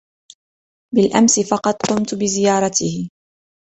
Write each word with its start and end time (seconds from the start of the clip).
بالأمس 0.95 1.39
فقط 1.39 1.75
قمت 1.89 2.15
بزيارته. 2.15 3.09